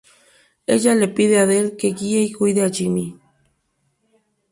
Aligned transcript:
Ella 0.75 0.95
le 0.95 1.09
pide 1.15 1.35
a 1.41 1.45
Dell 1.51 1.67
que 1.79 1.89
guíe 1.99 2.21
y 2.23 2.31
cuide 2.37 2.61
a 2.63 2.71
Jimmy. 2.75 3.07